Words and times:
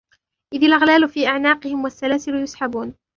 إِذِ 0.53 0.63
الْأَغْلَالُ 0.63 1.09
فِي 1.09 1.27
أَعْنَاقِهِمْ 1.27 1.83
وَالسَّلَاسِلُ 1.83 2.35
يُسْحَبُونَ 2.35 2.95